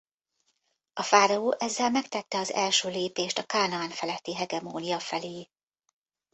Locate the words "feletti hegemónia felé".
3.89-5.49